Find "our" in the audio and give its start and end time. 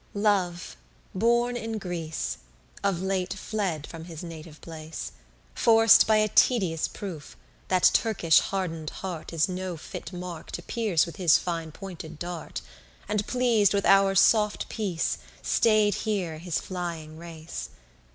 13.85-14.15